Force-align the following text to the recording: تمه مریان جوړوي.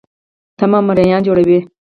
تمه 0.57 0.79
مریان 0.87 1.21
جوړوي. 1.27 1.59